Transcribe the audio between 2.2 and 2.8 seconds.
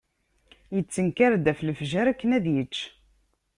ad yečč.